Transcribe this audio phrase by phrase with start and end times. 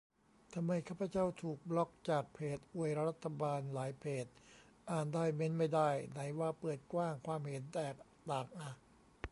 [0.53, 4.25] ทำไมข้าพเจ้าถูกบล็อคจากเพจอวยรัฐบาลหลายเพจ
[4.91, 7.95] อ่านได้ เมนต์ไม่ได้ ไหนว่าเปิดกว้างความเห็นแตก
[8.29, 8.69] ต่างอะ